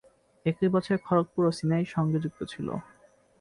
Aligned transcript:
একই 0.45 0.69
বছরে 0.69 0.97
খড়গপুর 1.05 1.43
ও 1.45 1.51
সিনাই 1.51 1.85
সঙ্গে 1.95 2.17
যুক্ত 2.23 2.39
ছিল। 2.43 2.67